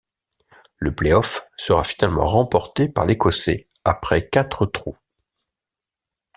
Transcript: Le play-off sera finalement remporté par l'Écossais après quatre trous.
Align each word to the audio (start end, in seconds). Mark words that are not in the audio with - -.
Le 0.77 0.95
play-off 0.95 1.47
sera 1.57 1.83
finalement 1.83 2.25
remporté 2.27 2.89
par 2.89 3.05
l'Écossais 3.05 3.67
après 3.85 4.27
quatre 4.29 4.65
trous. 4.65 4.97